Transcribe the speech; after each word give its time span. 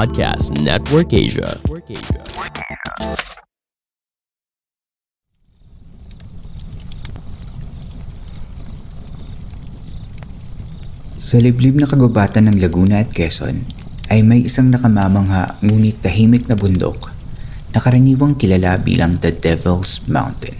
Podcast 0.00 0.56
Network 0.64 1.12
Asia. 1.12 1.60
Sa 11.20 11.36
liblib 11.36 11.76
na 11.76 11.84
kagubatan 11.84 12.48
ng 12.48 12.64
Laguna 12.64 13.04
at 13.04 13.12
Quezon 13.12 13.60
ay 14.08 14.24
may 14.24 14.48
isang 14.48 14.72
nakamamangha 14.72 15.60
ngunit 15.60 16.00
tahimik 16.00 16.48
na 16.48 16.56
bundok 16.56 17.12
na 17.76 17.84
karaniwang 17.84 18.40
kilala 18.40 18.80
bilang 18.80 19.20
the 19.20 19.28
Devil's 19.28 20.00
Mountain. 20.08 20.56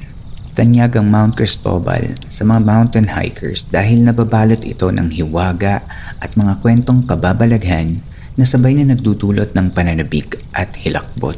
Tanyag 0.52 1.00
ang 1.00 1.08
Mount 1.08 1.40
Cristobal 1.40 2.12
sa 2.28 2.44
mga 2.44 2.60
mountain 2.60 3.08
hikers 3.08 3.64
dahil 3.72 4.04
nababalot 4.04 4.60
ito 4.68 4.92
ng 4.92 5.08
hiwaga 5.08 5.80
at 6.20 6.36
mga 6.36 6.60
kwentong 6.60 7.08
kababalaghan 7.08 8.04
na 8.40 8.48
sabay 8.48 8.72
na 8.72 8.96
nagdudulot 8.96 9.52
ng 9.52 9.68
pananabik 9.76 10.40
at 10.56 10.72
hilakbot. 10.80 11.36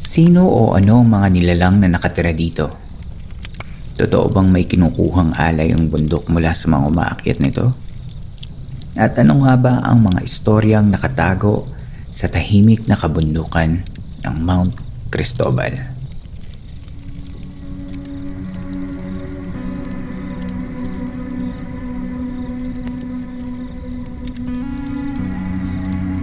Sino 0.00 0.48
o 0.48 0.72
ano 0.72 1.04
ang 1.04 1.08
mga 1.12 1.28
nilalang 1.28 1.84
na 1.84 1.92
nakatira 1.92 2.32
dito? 2.32 2.72
Totoo 4.00 4.32
bang 4.32 4.48
may 4.48 4.64
kinukuhang 4.64 5.36
alay 5.36 5.76
ang 5.76 5.92
bundok 5.92 6.32
mula 6.32 6.56
sa 6.56 6.72
mga 6.72 6.84
umaakyat 6.88 7.38
nito? 7.44 7.76
At 8.96 9.20
ano 9.20 9.44
nga 9.44 9.60
ba 9.60 9.84
ang 9.84 10.08
mga 10.08 10.24
istoryang 10.24 10.88
nakatago 10.88 11.68
sa 12.08 12.32
tahimik 12.32 12.88
na 12.88 12.96
kabundukan 12.96 13.84
ng 14.24 14.36
Mount 14.40 14.80
Cristobal? 15.12 15.91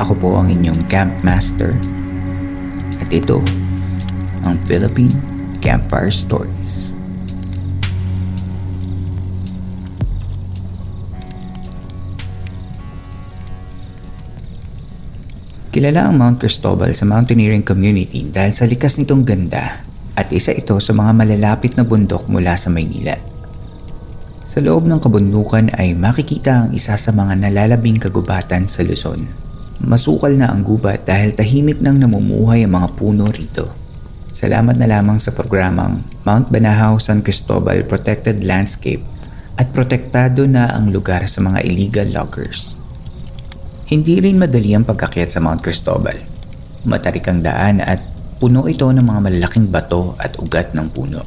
Ako 0.00 0.12
po 0.16 0.28
ang 0.40 0.48
inyong 0.48 0.80
camp 0.88 1.12
master 1.20 1.76
at 2.96 3.08
ito 3.12 3.44
ang 4.40 4.56
Philippine 4.64 5.12
Campfire 5.60 6.08
Stories. 6.08 6.96
Kilala 15.72 16.08
ang 16.08 16.20
Mount 16.20 16.36
Cristobal 16.36 16.92
sa 16.92 17.08
mountaineering 17.08 17.64
community 17.64 18.28
dahil 18.28 18.52
sa 18.52 18.68
likas 18.68 19.00
nitong 19.00 19.24
ganda 19.24 19.80
at 20.16 20.28
isa 20.28 20.52
ito 20.52 20.76
sa 20.76 20.92
mga 20.92 21.16
malalapit 21.16 21.80
na 21.80 21.84
bundok 21.84 22.28
mula 22.28 22.56
sa 22.60 22.68
Maynila. 22.68 23.16
Sa 24.44 24.60
loob 24.60 24.84
ng 24.84 25.00
kabundukan 25.00 25.72
ay 25.80 25.96
makikita 25.96 26.68
ang 26.68 26.76
isa 26.76 26.92
sa 27.00 27.08
mga 27.08 27.48
nalalabing 27.48 27.96
kagubatan 27.96 28.68
sa 28.68 28.84
Luzon. 28.84 29.51
Masukal 29.82 30.38
na 30.38 30.46
ang 30.46 30.62
gubat 30.62 31.10
dahil 31.10 31.34
tahimik 31.34 31.82
nang 31.82 31.98
namumuhay 31.98 32.62
ang 32.62 32.78
mga 32.78 32.88
puno 32.94 33.26
rito. 33.26 33.66
Salamat 34.30 34.78
na 34.78 34.86
lamang 34.86 35.18
sa 35.18 35.34
programang 35.34 36.06
Mount 36.22 36.54
Banahaw 36.54 37.02
San 37.02 37.18
Cristobal 37.18 37.82
Protected 37.90 38.46
Landscape 38.46 39.02
at 39.58 39.74
protektado 39.74 40.46
na 40.46 40.70
ang 40.70 40.94
lugar 40.94 41.26
sa 41.26 41.42
mga 41.42 41.66
illegal 41.66 42.06
loggers. 42.14 42.78
Hindi 43.90 44.22
rin 44.22 44.38
madali 44.38 44.70
ang 44.70 44.86
pagkakyat 44.86 45.34
sa 45.34 45.42
Mount 45.42 45.66
Cristobal. 45.66 46.14
Matarik 46.86 47.26
ang 47.26 47.42
daan 47.42 47.82
at 47.82 47.98
puno 48.38 48.70
ito 48.70 48.86
ng 48.86 49.02
mga 49.02 49.18
malalaking 49.18 49.66
bato 49.66 50.14
at 50.22 50.38
ugat 50.38 50.78
ng 50.78 50.94
puno. 50.94 51.26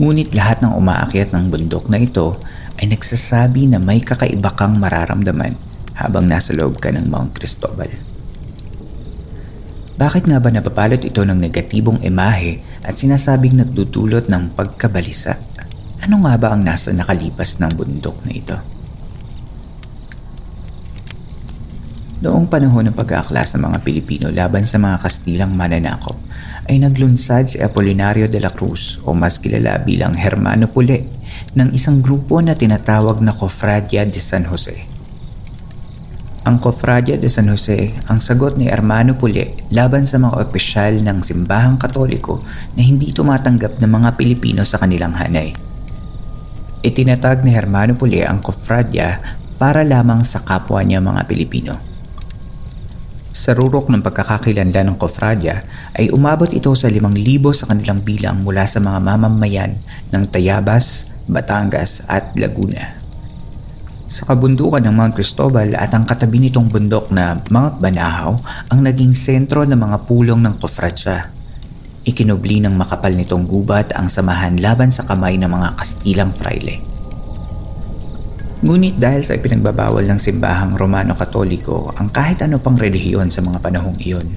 Ngunit 0.00 0.32
lahat 0.32 0.64
ng 0.64 0.72
umaakyat 0.80 1.36
ng 1.36 1.52
bundok 1.52 1.92
na 1.92 2.00
ito 2.00 2.40
ay 2.80 2.88
nagsasabi 2.88 3.68
na 3.68 3.76
may 3.76 4.00
kakaiba 4.00 4.56
kang 4.56 4.80
mararamdaman 4.80 5.71
habang 6.02 6.26
nasa 6.26 6.50
loob 6.52 6.82
ka 6.82 6.90
ng 6.90 7.06
Mount 7.06 7.38
Cristobal. 7.38 7.90
Bakit 10.02 10.26
nga 10.26 10.42
ba 10.42 10.50
nababalot 10.50 10.98
ito 10.98 11.22
ng 11.22 11.38
negatibong 11.38 12.02
imahe 12.02 12.58
at 12.82 12.98
sinasabing 12.98 13.54
nagdudulot 13.54 14.26
ng 14.26 14.58
pagkabalisa? 14.58 15.38
Ano 16.02 16.26
nga 16.26 16.34
ba 16.34 16.50
ang 16.50 16.66
nasa 16.66 16.90
nakalipas 16.90 17.62
ng 17.62 17.70
bundok 17.78 18.18
na 18.26 18.32
ito? 18.34 18.56
Noong 22.22 22.46
panahon 22.46 22.90
ng 22.90 22.94
pag-aaklas 22.98 23.54
ng 23.54 23.66
mga 23.66 23.78
Pilipino 23.82 24.26
laban 24.30 24.62
sa 24.62 24.78
mga 24.78 25.02
Kastilang 25.02 25.58
mananakop, 25.58 26.14
ay 26.70 26.78
naglunsad 26.78 27.50
si 27.50 27.58
Apolinario 27.58 28.30
de 28.30 28.38
la 28.38 28.50
Cruz 28.50 29.02
o 29.02 29.10
mas 29.10 29.42
kilala 29.42 29.82
bilang 29.82 30.14
Hermano 30.14 30.70
Pule 30.70 31.02
ng 31.58 31.74
isang 31.74 31.98
grupo 31.98 32.38
na 32.38 32.54
tinatawag 32.54 33.18
na 33.18 33.34
Cofradia 33.34 34.06
de 34.06 34.22
San 34.22 34.46
Jose. 34.46 34.91
Ang 36.42 36.58
Cofradia 36.58 37.14
de 37.14 37.30
San 37.30 37.46
Jose 37.46 37.94
ang 38.10 38.18
sagot 38.18 38.58
ni 38.58 38.66
Hermano 38.66 39.14
Pule 39.14 39.54
laban 39.70 40.02
sa 40.02 40.18
mga 40.18 40.42
opisyal 40.42 40.98
ng 40.98 41.22
simbahang 41.22 41.78
katoliko 41.78 42.42
na 42.74 42.82
hindi 42.82 43.14
tumatanggap 43.14 43.78
ng 43.78 43.86
mga 43.86 44.18
Pilipino 44.18 44.66
sa 44.66 44.82
kanilang 44.82 45.14
hanay. 45.14 45.54
Itinatag 46.82 47.46
ni 47.46 47.54
Hermano 47.54 47.94
Pule 47.94 48.26
ang 48.26 48.42
Cofradia 48.42 49.22
para 49.54 49.86
lamang 49.86 50.26
sa 50.26 50.42
kapwa 50.42 50.82
niya 50.82 50.98
mga 50.98 51.30
Pilipino. 51.30 51.78
Sa 53.30 53.54
rurok 53.54 53.86
ng 53.94 54.02
pagkakakilanlan 54.02 54.90
ng 54.90 54.96
Kofradya 54.98 55.62
ay 55.94 56.10
umabot 56.10 56.50
ito 56.50 56.74
sa 56.74 56.90
5,000 56.90 57.06
sa 57.54 57.70
kanilang 57.70 58.02
bilang 58.02 58.42
mula 58.42 58.66
sa 58.66 58.82
mga 58.82 58.98
mamamayan 58.98 59.78
ng 60.10 60.26
Tayabas, 60.26 61.06
Batangas 61.30 62.02
at 62.10 62.34
Laguna. 62.34 63.01
Sa 64.12 64.28
kabundukan 64.28 64.84
ng 64.84 64.92
Mount 64.92 65.16
Cristobal 65.16 65.72
at 65.72 65.96
ang 65.96 66.04
katabi 66.04 66.36
nitong 66.36 66.68
bundok 66.68 67.08
na 67.16 67.32
Mount 67.48 67.80
Banahaw 67.80 68.36
ang 68.68 68.84
naging 68.84 69.16
sentro 69.16 69.64
ng 69.64 69.72
mga 69.72 70.04
pulong 70.04 70.36
ng 70.44 70.60
Kofradya. 70.60 71.32
Ikinubli 72.04 72.60
ng 72.60 72.76
makapal 72.76 73.16
nitong 73.16 73.48
gubat 73.48 73.96
ang 73.96 74.12
samahan 74.12 74.60
laban 74.60 74.92
sa 74.92 75.08
kamay 75.08 75.40
ng 75.40 75.48
mga 75.48 75.80
Kastilang 75.80 76.28
fraile. 76.36 76.84
Ngunit 78.60 79.00
dahil 79.00 79.24
sa 79.24 79.32
ipinagbabawal 79.32 80.04
ng 80.04 80.20
simbahang 80.20 80.76
Romano-Katoliko 80.76 81.96
ang 81.96 82.12
kahit 82.12 82.44
ano 82.44 82.60
pang 82.60 82.76
relihiyon 82.76 83.32
sa 83.32 83.40
mga 83.40 83.64
panahong 83.64 83.96
iyon, 83.96 84.28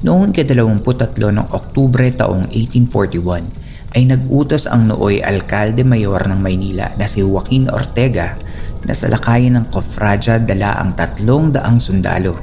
noong 0.00 0.32
ika-23 0.32 1.20
ng 1.20 1.48
Oktubre 1.52 2.08
taong 2.08 2.48
1841 2.56 3.68
ay 4.00 4.02
nag-utos 4.08 4.64
ang 4.64 4.88
nooy 4.88 5.20
alkalde 5.20 5.84
mayor 5.84 6.24
ng 6.24 6.40
Maynila 6.40 6.96
na 6.96 7.04
si 7.04 7.20
Joaquin 7.20 7.68
Ortega 7.68 8.38
na 8.84 8.94
sa 8.96 9.08
lakayin 9.08 9.56
ng 9.58 9.66
Kofradya 9.68 10.40
dala 10.40 10.80
ang 10.80 10.96
tatlong 10.96 11.52
daang 11.52 11.76
sundalo. 11.76 12.36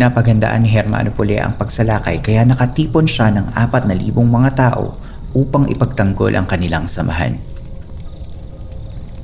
Napagandaan 0.00 0.64
ni 0.64 0.70
Hermano 0.72 1.12
Pule 1.12 1.42
ang 1.42 1.58
pagsalakay 1.60 2.24
kaya 2.24 2.46
nakatipon 2.46 3.04
siya 3.04 3.28
ng 3.34 3.52
4,000 3.52 3.90
mga 4.16 4.50
tao 4.56 4.96
upang 5.36 5.68
ipagtanggol 5.68 6.32
ang 6.34 6.48
kanilang 6.48 6.88
samahan. 6.88 7.36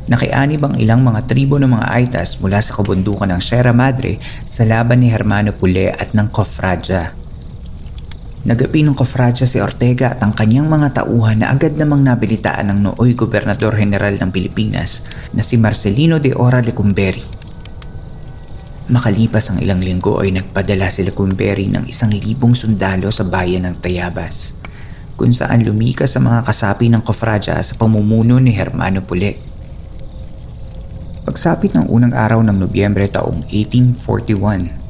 Nakianib 0.06 0.62
ang 0.62 0.74
ilang 0.78 1.02
mga 1.02 1.26
tribo 1.26 1.58
ng 1.58 1.66
mga 1.66 1.86
Aitas 1.90 2.38
mula 2.38 2.62
sa 2.62 2.78
kabundukan 2.78 3.26
ng 3.26 3.42
Sierra 3.42 3.74
Madre 3.74 4.22
sa 4.46 4.62
laban 4.62 5.02
ni 5.02 5.10
Hermano 5.10 5.50
Pule 5.50 5.90
at 5.90 6.14
ng 6.14 6.30
Cofradja. 6.30 7.25
Nagapi 8.46 8.86
ng 8.86 8.94
kofradya 8.94 9.42
si 9.42 9.58
Ortega 9.58 10.14
at 10.14 10.22
ang 10.22 10.30
kanyang 10.30 10.70
mga 10.70 11.02
tauhan 11.02 11.42
na 11.42 11.50
agad 11.50 11.74
namang 11.74 12.06
nabilitaan 12.06 12.70
ng 12.70 12.78
nooy 12.78 13.18
Gobernador 13.18 13.74
General 13.74 14.14
ng 14.14 14.30
Pilipinas 14.30 15.02
na 15.34 15.42
si 15.42 15.58
Marcelino 15.58 16.22
de 16.22 16.30
Ora 16.30 16.62
Lecumberi. 16.62 17.26
Makalipas 18.86 19.50
ang 19.50 19.58
ilang 19.58 19.82
linggo 19.82 20.22
ay 20.22 20.30
nagpadala 20.30 20.86
si 20.94 21.02
Lecumberi 21.02 21.66
ng 21.66 21.90
isang 21.90 22.14
libong 22.14 22.54
sundalo 22.54 23.10
sa 23.10 23.26
bayan 23.26 23.66
ng 23.66 23.82
Tayabas 23.82 24.54
kung 25.18 25.34
saan 25.34 25.66
lumikas 25.66 26.14
sa 26.14 26.22
mga 26.22 26.46
kasapi 26.46 26.86
ng 26.86 27.02
kofradya 27.02 27.58
sa 27.66 27.74
pamumuno 27.74 28.38
ni 28.38 28.54
Hermano 28.54 29.02
Pule. 29.02 29.34
Pagsapit 31.26 31.74
ng 31.74 31.90
unang 31.90 32.14
araw 32.14 32.38
ng 32.46 32.62
Nobyembre 32.62 33.10
taong 33.10 33.42
1841, 33.50 34.85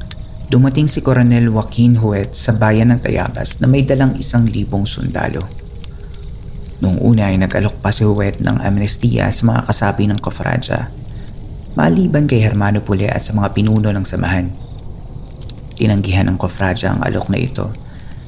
dumating 0.47 0.87
si 0.87 1.03
Coronel 1.03 1.51
Joaquin 1.51 1.99
Huet 1.99 2.31
sa 2.31 2.55
bayan 2.55 2.95
ng 2.95 3.03
Tayabas 3.03 3.59
na 3.59 3.67
may 3.67 3.83
dalang 3.83 4.15
isang 4.15 4.47
libong 4.47 4.87
sundalo. 4.87 5.43
Noong 6.79 7.03
una 7.03 7.27
ay 7.27 7.35
nag-alok 7.35 7.83
pa 7.83 7.91
si 7.91 8.07
Huet 8.07 8.39
ng 8.39 8.63
amnestiya 8.63 9.27
sa 9.27 9.43
mga 9.43 9.61
kasapi 9.67 10.07
ng 10.07 10.19
kofradya, 10.23 10.87
maliban 11.75 12.31
kay 12.31 12.39
Hermano 12.39 12.79
Pule 12.79 13.11
at 13.11 13.27
sa 13.27 13.35
mga 13.35 13.51
pinuno 13.51 13.91
ng 13.91 14.05
samahan. 14.07 14.47
Tinanggihan 15.75 16.31
ng 16.31 16.37
kofradya 16.39 16.95
ang 16.95 17.03
alok 17.03 17.27
na 17.27 17.39
ito 17.43 17.67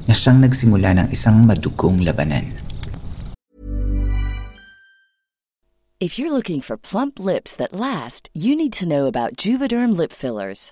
na 0.04 0.13
siyang 0.13 0.44
nagsimula 0.44 1.00
ng 1.00 1.07
isang 1.16 1.39
madugong 1.48 2.04
labanan. 2.04 2.51
If 6.00 6.16
you're 6.16 6.31
looking 6.31 6.63
for 6.63 6.80
plump 6.80 7.19
lips 7.19 7.56
that 7.60 7.75
last, 7.75 8.31
you 8.31 8.56
need 8.56 8.71
to 8.80 8.88
know 8.88 9.07
about 9.07 9.36
Juvederm 9.36 9.95
lip 9.95 10.16
fillers. 10.16 10.71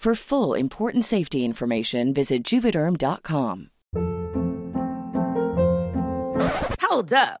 For 0.00 0.14
full 0.14 0.54
important 0.54 1.04
safety 1.04 1.44
information, 1.44 2.14
visit 2.14 2.42
juvederm.com. 2.42 3.68
Hold 6.80 7.12
up. 7.12 7.40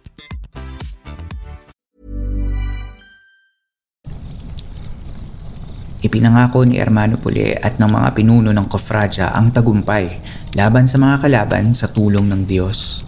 Ipinangako 6.01 6.65
ni 6.65 6.81
Hermano 6.81 7.21
Pule 7.21 7.61
at 7.61 7.77
ng 7.77 7.85
mga 7.85 8.17
pinuno 8.17 8.49
ng 8.49 8.65
kofradya 8.65 9.37
ang 9.37 9.53
tagumpay 9.53 10.09
laban 10.57 10.89
sa 10.89 10.97
mga 10.97 11.21
kalaban 11.21 11.77
sa 11.77 11.93
tulong 11.93 12.25
ng 12.25 12.49
Diyos. 12.49 13.05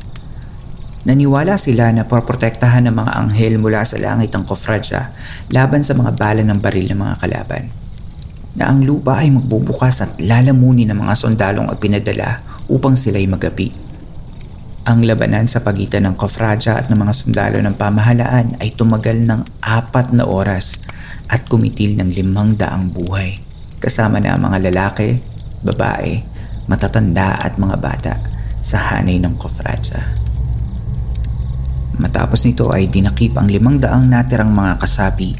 Naniwala 1.03 1.57
sila 1.57 1.89
na 1.89 2.05
proprotektahan 2.05 2.87
ng 2.87 2.95
mga 2.95 3.11
anghel 3.17 3.57
mula 3.57 3.81
sa 3.83 3.97
langit 3.97 4.29
ang 4.37 4.45
kofradya 4.45 5.09
laban 5.49 5.81
sa 5.81 5.97
mga 5.97 6.13
bala 6.15 6.45
ng 6.45 6.59
baril 6.61 6.93
ng 6.93 6.99
mga 7.01 7.15
kalaban. 7.17 7.63
Na 8.55 8.69
ang 8.69 8.85
lupa 8.85 9.19
ay 9.19 9.33
magbubukas 9.33 10.05
at 10.05 10.13
lalamunin 10.21 10.93
ng 10.93 11.01
mga 11.01 11.13
sundalong 11.17 11.73
pinadala 11.81 12.45
upang 12.69 12.93
sila'y 12.93 13.25
magapi. 13.25 13.82
Ang 14.83 15.07
labanan 15.07 15.47
sa 15.47 15.63
pagitan 15.63 16.03
ng 16.03 16.19
kofradya 16.19 16.75
at 16.75 16.91
ng 16.91 16.99
mga 16.99 17.15
sundalo 17.15 17.55
ng 17.63 17.71
pamahalaan 17.79 18.59
ay 18.59 18.75
tumagal 18.75 19.15
ng 19.15 19.63
apat 19.63 20.11
na 20.11 20.27
oras 20.27 20.75
at 21.31 21.47
kumitil 21.47 21.95
ng 21.95 22.11
limang 22.11 22.59
daang 22.59 22.91
buhay. 22.91 23.39
Kasama 23.79 24.19
na 24.19 24.35
ang 24.35 24.43
mga 24.43 24.59
lalaki, 24.67 25.23
babae, 25.63 26.19
matatanda 26.67 27.31
at 27.31 27.55
mga 27.55 27.79
bata 27.79 28.13
sa 28.59 28.91
hanay 28.91 29.23
ng 29.23 29.39
kofradya. 29.39 30.03
Matapos 32.03 32.43
nito 32.43 32.67
ay 32.67 32.91
dinakip 32.91 33.39
ang 33.39 33.47
limang 33.47 33.79
daang 33.79 34.11
natirang 34.11 34.51
mga 34.51 34.83
kasapi 34.83 35.31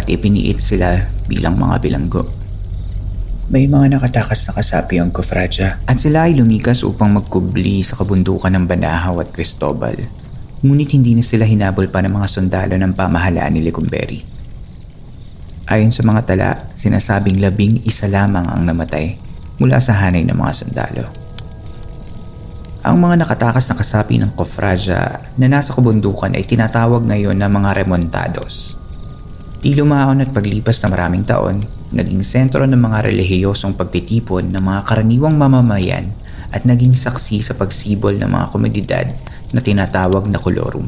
at 0.00 0.08
ipiniit 0.08 0.64
sila 0.64 0.96
bilang 1.28 1.60
mga 1.60 1.76
bilanggo. 1.84 2.37
May 3.48 3.64
mga 3.64 3.96
nakatakas 3.96 4.44
na 4.44 4.52
kasapi 4.60 5.00
ang 5.00 5.08
kofradya 5.08 5.80
at 5.88 5.96
sila 5.96 6.28
ay 6.28 6.36
lumikas 6.36 6.84
upang 6.84 7.16
magkubli 7.16 7.80
sa 7.80 7.96
kabundukan 7.96 8.52
ng 8.52 8.68
Banahaw 8.68 9.24
at 9.24 9.32
Cristobal. 9.32 9.96
Ngunit 10.60 10.92
hindi 10.92 11.16
na 11.16 11.24
sila 11.24 11.48
hinabol 11.48 11.88
pa 11.88 12.04
ng 12.04 12.12
mga 12.12 12.28
sundalo 12.28 12.76
ng 12.76 12.92
pamahalaan 12.92 13.56
ni 13.56 13.64
Lecumberi. 13.64 14.20
Ayon 15.64 15.88
sa 15.88 16.04
mga 16.04 16.28
tala, 16.28 16.50
sinasabing 16.76 17.40
labing 17.40 17.80
isa 17.88 18.04
lamang 18.04 18.44
ang 18.44 18.68
namatay 18.68 19.16
mula 19.56 19.80
sa 19.80 19.96
hanay 19.96 20.28
ng 20.28 20.36
mga 20.36 20.52
sundalo. 20.52 21.08
Ang 22.84 23.00
mga 23.00 23.24
nakatakas 23.24 23.64
na 23.72 23.80
kasapi 23.80 24.20
ng 24.20 24.36
kofradya 24.36 25.24
na 25.40 25.46
nasa 25.48 25.72
kabundukan 25.72 26.36
ay 26.36 26.44
tinatawag 26.44 27.00
ngayon 27.00 27.40
na 27.40 27.48
mga 27.48 27.80
remontados. 27.80 28.77
Di 29.58 29.74
lumaon 29.74 30.22
at 30.22 30.30
paglipas 30.30 30.78
na 30.86 30.94
maraming 30.94 31.26
taon, 31.26 31.58
naging 31.90 32.22
sentro 32.22 32.62
ng 32.62 32.78
mga 32.78 33.10
relihiyosong 33.10 33.74
pagtitipon 33.74 34.54
ng 34.54 34.62
mga 34.62 34.80
karaniwang 34.86 35.34
mamamayan 35.34 36.14
at 36.54 36.62
naging 36.62 36.94
saksi 36.94 37.42
sa 37.42 37.58
pagsibol 37.58 38.14
ng 38.14 38.30
mga 38.30 38.46
komunidad 38.54 39.06
na 39.50 39.58
tinatawag 39.58 40.30
na 40.30 40.38
kolorum. 40.38 40.86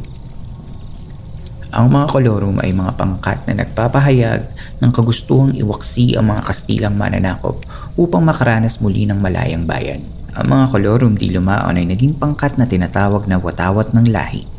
Ang 1.75 1.87
mga 1.91 2.07
kolorum 2.15 2.63
ay 2.63 2.71
mga 2.71 2.95
pangkat 2.95 3.43
na 3.51 3.67
nagpapahayag 3.67 4.47
ng 4.79 4.91
kagustuhang 4.95 5.55
iwaksi 5.59 6.15
ang 6.15 6.31
mga 6.31 6.43
Kastilang 6.47 6.95
mananakop 6.95 7.63
upang 7.99 8.23
makaranas 8.23 8.79
muli 8.79 9.03
ng 9.07 9.19
malayang 9.19 9.67
bayan. 9.67 10.03
Ang 10.39 10.47
mga 10.47 10.71
kolorum 10.71 11.19
di 11.19 11.31
lumaon 11.35 11.75
ay 11.75 11.91
naging 11.91 12.15
pangkat 12.15 12.55
na 12.55 12.71
tinatawag 12.71 13.27
na 13.27 13.39
watawat 13.39 13.91
ng 13.95 14.15
lahi 14.15 14.50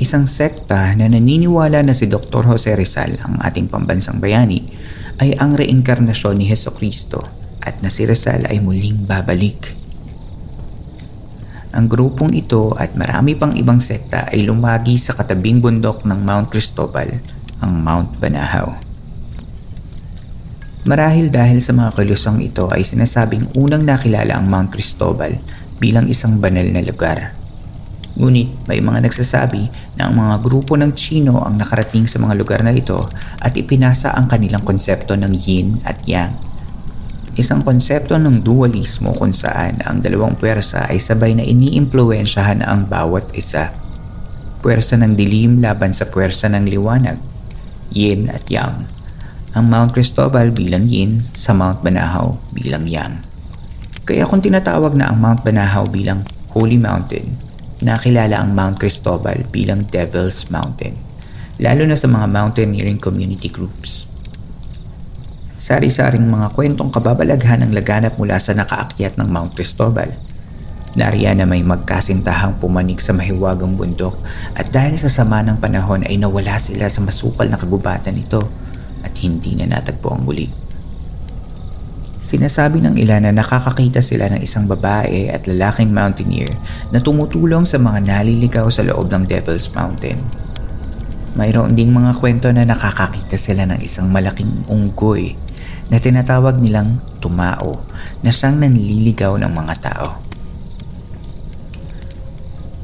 isang 0.00 0.24
sekta 0.24 0.96
na 0.96 1.12
naniniwala 1.12 1.84
na 1.84 1.92
si 1.92 2.08
Dr. 2.08 2.48
Jose 2.48 2.72
Rizal, 2.72 3.20
ang 3.20 3.36
ating 3.44 3.68
pambansang 3.68 4.16
bayani, 4.16 4.64
ay 5.20 5.36
ang 5.36 5.52
reinkarnasyon 5.52 6.40
ni 6.40 6.48
Heso 6.48 6.72
Kristo 6.72 7.20
at 7.60 7.84
na 7.84 7.92
si 7.92 8.08
Rizal 8.08 8.48
ay 8.48 8.64
muling 8.64 9.04
babalik. 9.04 9.76
Ang 11.76 11.86
grupong 11.86 12.32
ito 12.32 12.72
at 12.80 12.96
marami 12.96 13.36
pang 13.36 13.52
ibang 13.52 13.78
sekta 13.78 14.26
ay 14.32 14.42
lumagi 14.48 14.96
sa 14.96 15.12
katabing 15.12 15.60
bundok 15.60 16.08
ng 16.08 16.18
Mount 16.24 16.48
Cristobal, 16.48 17.20
ang 17.60 17.72
Mount 17.84 18.16
Banahaw. 18.16 18.72
Marahil 20.88 21.28
dahil 21.28 21.60
sa 21.60 21.76
mga 21.76 21.92
kilusang 21.92 22.40
ito 22.40 22.66
ay 22.72 22.82
sinasabing 22.82 23.52
unang 23.54 23.84
nakilala 23.84 24.40
ang 24.40 24.48
Mount 24.48 24.72
Cristobal 24.72 25.36
bilang 25.76 26.08
isang 26.08 26.40
banal 26.40 26.64
na 26.72 26.80
lugar. 26.80 27.39
Ngunit 28.18 28.66
may 28.66 28.82
mga 28.82 29.06
nagsasabi 29.06 29.70
na 29.94 30.10
ang 30.10 30.18
mga 30.18 30.42
grupo 30.42 30.74
ng 30.74 30.96
Chino 30.98 31.42
ang 31.44 31.60
nakarating 31.60 32.10
sa 32.10 32.18
mga 32.18 32.34
lugar 32.34 32.60
na 32.64 32.74
ito 32.74 32.98
at 33.38 33.54
ipinasa 33.54 34.14
ang 34.16 34.26
kanilang 34.26 34.64
konsepto 34.66 35.14
ng 35.14 35.30
yin 35.34 35.78
at 35.86 36.02
yang. 36.08 36.34
Isang 37.38 37.62
konsepto 37.62 38.18
ng 38.18 38.42
dualismo 38.42 39.14
kung 39.14 39.30
saan 39.30 39.78
ang 39.86 40.02
dalawang 40.02 40.34
puwersa 40.34 40.90
ay 40.90 40.98
sabay 40.98 41.38
na 41.38 41.46
iniimpluensyahan 41.46 42.66
ang 42.66 42.90
bawat 42.90 43.30
isa. 43.38 43.70
Puwersa 44.60 44.98
ng 44.98 45.14
dilim 45.14 45.62
laban 45.62 45.94
sa 45.94 46.10
puwersa 46.10 46.50
ng 46.50 46.66
liwanag. 46.66 47.30
yin 47.90 48.30
at 48.30 48.46
yang. 48.46 48.86
Ang 49.50 49.66
Mount 49.66 49.90
Cristobal 49.90 50.54
bilang 50.54 50.86
yin 50.86 51.18
sa 51.18 51.50
Mount 51.50 51.82
Banahaw 51.82 52.38
bilang 52.54 52.86
yang. 52.86 53.18
Kaya 54.06 54.26
kung 54.26 54.38
tinatawag 54.38 54.94
na 54.94 55.10
ang 55.10 55.18
Mount 55.18 55.42
Banahaw 55.42 55.90
bilang 55.90 56.22
Holy 56.54 56.78
Mountain, 56.78 57.34
nakilala 57.80 58.40
ang 58.40 58.52
Mount 58.52 58.76
Cristobal 58.80 59.44
bilang 59.48 59.84
Devil's 59.88 60.48
Mountain, 60.52 60.96
lalo 61.60 61.84
na 61.84 61.96
sa 61.96 62.08
mga 62.08 62.26
mountaineering 62.28 63.00
community 63.00 63.48
groups. 63.48 64.08
Sari-saring 65.60 66.24
mga 66.24 66.56
kwentong 66.56 66.88
kababalaghan 66.88 67.60
ang 67.60 67.72
laganap 67.76 68.16
mula 68.16 68.40
sa 68.40 68.56
nakaakyat 68.56 69.20
ng 69.20 69.28
Mount 69.28 69.52
Cristobal. 69.52 70.08
Nariyan 70.96 71.38
na 71.38 71.46
may 71.46 71.62
magkasintahang 71.62 72.58
pumanik 72.58 72.98
sa 72.98 73.14
mahiwagang 73.14 73.78
bundok 73.78 74.18
at 74.58 74.72
dahil 74.74 74.98
sa 74.98 75.06
sama 75.06 75.44
ng 75.44 75.60
panahon 75.60 76.02
ay 76.02 76.18
nawala 76.18 76.58
sila 76.58 76.90
sa 76.90 77.04
masukal 77.04 77.46
na 77.46 77.60
kagubatan 77.60 78.16
nito 78.16 78.42
at 79.06 79.14
hindi 79.20 79.54
na 79.54 79.70
natagpo 79.70 80.10
ang 80.10 80.26
muli. 80.26 80.69
Sinasabi 82.30 82.78
ng 82.78 82.94
ilan 82.94 83.26
na 83.26 83.42
nakakakita 83.42 83.98
sila 83.98 84.30
ng 84.30 84.38
isang 84.38 84.70
babae 84.70 85.34
at 85.34 85.50
lalaking 85.50 85.90
mountaineer 85.90 86.46
na 86.94 87.02
tumutulong 87.02 87.66
sa 87.66 87.74
mga 87.82 88.06
naliligaw 88.06 88.70
sa 88.70 88.86
loob 88.86 89.10
ng 89.10 89.26
Devil's 89.26 89.66
Mountain. 89.74 90.14
Mayroon 91.34 91.74
ding 91.74 91.90
mga 91.90 92.14
kwento 92.22 92.46
na 92.54 92.62
nakakakita 92.62 93.34
sila 93.34 93.66
ng 93.66 93.82
isang 93.82 94.14
malaking 94.14 94.62
unggoy 94.70 95.34
na 95.90 95.98
tinatawag 95.98 96.54
nilang 96.62 97.02
tumao 97.18 97.82
na 98.22 98.30
siyang 98.30 98.62
nanliligaw 98.62 99.34
ng 99.34 99.50
mga 99.50 99.74
tao. 99.90 100.29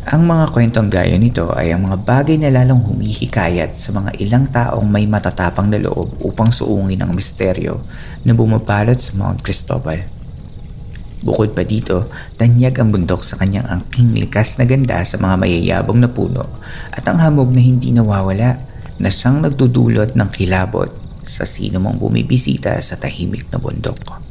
Ang 0.07 0.31
mga 0.31 0.55
kwentong 0.55 0.87
gaya 0.87 1.19
nito 1.19 1.51
ay 1.51 1.75
ang 1.75 1.91
mga 1.91 2.07
bagay 2.07 2.39
na 2.39 2.55
lalong 2.55 2.79
humihikayat 2.79 3.75
sa 3.75 3.91
mga 3.91 4.15
ilang 4.23 4.47
taong 4.47 4.87
may 4.87 5.03
matatapang 5.03 5.67
na 5.67 5.83
loob 5.83 6.23
upang 6.23 6.55
suungin 6.55 7.03
ang 7.03 7.11
misteryo 7.11 7.83
na 8.23 8.31
bumabalot 8.31 8.95
sa 9.03 9.19
Mount 9.19 9.43
Cristobal. 9.43 10.07
Bukod 11.27 11.59
pa 11.59 11.67
dito, 11.67 12.07
tanyag 12.39 12.79
ang 12.79 12.95
bundok 12.95 13.27
sa 13.27 13.35
kanyang 13.35 13.67
angking 13.67 14.15
likas 14.15 14.63
na 14.63 14.71
ganda 14.71 15.03
sa 15.03 15.19
mga 15.19 15.43
mayayabong 15.43 15.99
na 15.99 16.07
puno 16.07 16.47
at 16.95 17.03
ang 17.11 17.19
hamog 17.19 17.51
na 17.51 17.59
hindi 17.59 17.91
nawawala 17.91 18.63
na 19.03 19.11
siyang 19.11 19.43
nagdudulot 19.43 20.15
ng 20.15 20.29
kilabot 20.31 20.87
sa 21.27 21.43
sino 21.43 21.83
mang 21.83 21.99
bumibisita 21.99 22.79
sa 22.79 22.95
tahimik 22.95 23.51
na 23.51 23.59
bundok. 23.59 24.26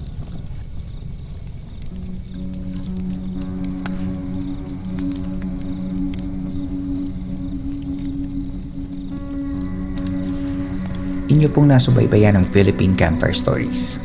Inyo 11.25 11.49
pong 11.49 11.73
nasubaybayan 11.73 12.37
ng 12.37 12.45
Philippine 12.53 12.93
Campfire 12.93 13.33
Stories. 13.33 13.97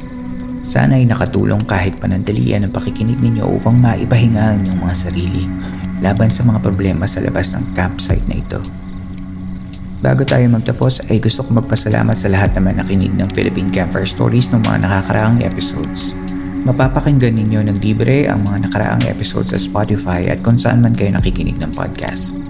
Sana 0.65 0.97
ay 0.97 1.05
nakatulong 1.05 1.65
kahit 1.69 2.00
panandalian 2.00 2.65
ang 2.65 2.73
pakikinig 2.73 3.21
ninyo 3.21 3.45
upang 3.61 3.77
maipahinga 3.77 4.41
ang 4.41 4.65
inyong 4.65 4.81
mga 4.81 4.97
sarili 4.97 5.45
laban 6.00 6.33
sa 6.33 6.45
mga 6.49 6.65
problema 6.65 7.05
sa 7.05 7.21
labas 7.21 7.53
ng 7.53 7.77
campsite 7.77 8.25
na 8.25 8.41
ito. 8.41 8.61
Bago 10.00 10.25
tayo 10.25 10.49
magtapos 10.49 11.12
ay 11.12 11.21
gusto 11.21 11.45
ko 11.45 11.61
magpasalamat 11.61 12.17
sa 12.17 12.33
lahat 12.33 12.57
naman 12.57 12.81
nakinig 12.81 13.12
ng 13.12 13.29
Philippine 13.37 13.69
Campfire 13.69 14.09
Stories 14.09 14.49
ng 14.49 14.65
mga 14.65 14.89
nakakaraang 14.89 15.45
episodes. 15.45 16.17
Mapapakinggan 16.65 17.37
ninyo 17.37 17.69
ng 17.69 17.77
libre 17.85 18.25
ang 18.25 18.41
mga 18.49 18.69
nakaraang 18.69 19.05
episodes 19.12 19.53
sa 19.53 19.61
Spotify 19.61 20.25
at 20.33 20.41
kung 20.41 20.57
saan 20.57 20.81
man 20.81 20.97
kayo 20.97 21.12
nakikinig 21.12 21.61
ng 21.61 21.73
podcast. 21.77 22.50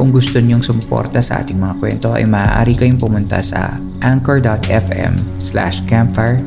Kung 0.00 0.16
gusto 0.16 0.40
niyong 0.40 0.64
sumuporta 0.64 1.20
sa 1.20 1.44
ating 1.44 1.60
mga 1.60 1.76
kwento 1.76 2.08
ay 2.16 2.24
maaari 2.24 2.72
kayong 2.72 2.96
pumunta 2.96 3.44
sa 3.44 3.76
anchor.fm 4.00 5.12
slash 5.36 5.84
campfire 5.84 6.40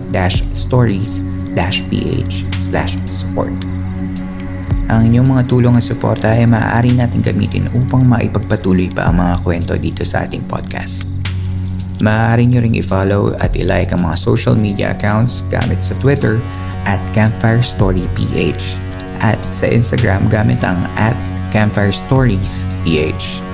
stories 0.57 1.21
ph 1.53 2.49
slash 2.57 2.97
support. 3.05 3.53
Ang 4.89 5.13
inyong 5.13 5.37
mga 5.37 5.43
tulong 5.53 5.77
at 5.77 5.85
suporta 5.85 6.33
ay 6.33 6.49
maaari 6.49 6.97
natin 6.97 7.21
gamitin 7.21 7.69
upang 7.77 8.01
maipagpatuloy 8.09 8.89
pa 8.89 9.13
ang 9.13 9.21
mga 9.21 9.45
kwento 9.45 9.77
dito 9.77 10.01
sa 10.01 10.25
ating 10.25 10.49
podcast. 10.49 11.05
Maaari 12.01 12.49
nyo 12.49 12.57
ring 12.57 12.73
i-follow 12.73 13.37
at 13.37 13.53
i-like 13.53 13.93
ang 13.93 14.01
mga 14.01 14.17
social 14.17 14.57
media 14.57 14.97
accounts 14.97 15.45
gamit 15.53 15.85
sa 15.85 15.93
Twitter 16.01 16.41
at 16.89 16.97
Campfire 17.13 17.61
Story 17.61 18.09
PH 18.17 18.81
at 19.21 19.37
sa 19.53 19.69
Instagram 19.69 20.25
gamit 20.25 20.57
ang 20.65 20.89
at 20.97 21.13
Campfire 21.53 21.93
Stories 21.93 22.65
PH. 22.81 23.45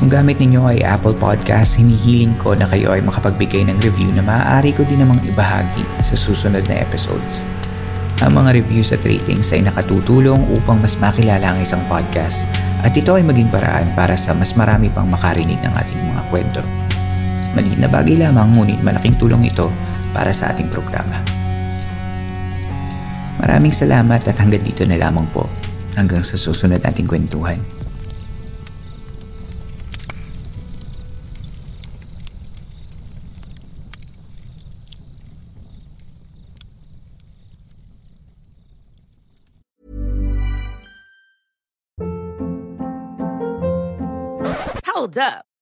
Kung 0.00 0.08
gamit 0.08 0.40
ninyo 0.40 0.64
ay 0.64 0.80
Apple 0.80 1.12
Podcast, 1.12 1.76
hinihiling 1.76 2.32
ko 2.40 2.56
na 2.56 2.64
kayo 2.64 2.96
ay 2.96 3.04
makapagbigay 3.04 3.68
ng 3.68 3.78
review 3.84 4.08
na 4.16 4.24
maaari 4.24 4.72
ko 4.72 4.82
din 4.88 5.04
namang 5.04 5.20
ibahagi 5.28 5.84
sa 6.00 6.16
susunod 6.16 6.64
na 6.66 6.80
episodes. 6.80 7.44
Ang 8.24 8.40
mga 8.40 8.64
reviews 8.64 8.90
at 8.96 9.04
ratings 9.04 9.52
ay 9.52 9.60
nakatutulong 9.60 10.40
upang 10.56 10.80
mas 10.80 10.96
makilala 10.96 11.52
ang 11.52 11.60
isang 11.60 11.84
podcast 11.84 12.48
at 12.80 12.96
ito 12.96 13.12
ay 13.12 13.24
maging 13.24 13.52
paraan 13.52 13.92
para 13.92 14.16
sa 14.16 14.32
mas 14.32 14.56
marami 14.56 14.88
pang 14.88 15.06
makarinig 15.08 15.60
ng 15.60 15.72
ating 15.76 16.00
mga 16.00 16.22
kwento. 16.32 16.62
Maliit 17.52 17.78
na 17.78 17.86
bagay 17.86 18.16
lamang 18.18 18.50
ngunit 18.56 18.80
malaking 18.80 19.14
tulong 19.20 19.44
ito 19.44 19.68
para 20.16 20.32
sa 20.32 20.50
ating 20.50 20.72
programa. 20.72 21.20
Maraming 23.38 23.74
salamat 23.74 24.24
at 24.24 24.36
hanggang 24.40 24.64
dito 24.64 24.88
na 24.88 24.96
lamang 24.96 25.26
po. 25.30 25.46
Hanggang 25.94 26.26
sa 26.26 26.34
susunod 26.34 26.82
nating 26.82 27.06
kwentuhan. 27.06 27.62
Hold 44.90 45.18
up. 45.18 45.53